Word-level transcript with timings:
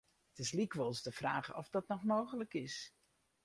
It 0.33 0.37
is 0.43 0.55
lykwols 0.57 1.01
de 1.05 1.11
fraach 1.19 1.49
oft 1.59 1.71
dat 1.75 2.03
mooglik 2.11 2.53
is. 2.65 2.77